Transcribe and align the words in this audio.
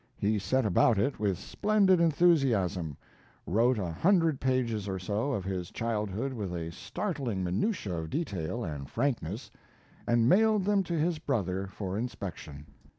He 0.17 0.39
set 0.39 0.65
about 0.65 0.97
it 0.97 1.19
with 1.19 1.37
splendid 1.37 1.99
enthusiasm, 2.01 2.97
wrote 3.45 3.77
a 3.77 3.91
hundred 3.91 4.39
pages 4.41 4.87
or 4.89 4.97
so 4.97 5.31
of 5.31 5.45
his 5.45 5.69
childhood 5.69 6.33
with 6.33 6.51
a 6.55 6.71
startling 6.71 7.43
minutia 7.43 7.93
of 7.93 8.09
detail 8.09 8.63
and 8.63 8.89
frankness, 8.89 9.51
and 10.07 10.27
mailed 10.27 10.65
them 10.65 10.81
to 10.85 10.97
his 10.97 11.19
brother 11.19 11.67
for 11.67 11.99
inspection. 11.99 12.65